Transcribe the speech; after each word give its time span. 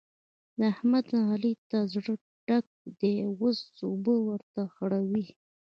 د 0.57 0.59
احمد؛ 0.73 1.07
علي 1.29 1.53
ته 1.69 1.77
زړه 1.93 2.13
ډک 2.47 2.67
دی 2.99 3.13
اوس 3.29 3.59
اوبه 3.85 4.15
ورته 4.27 4.61
خړوي. 4.73 5.25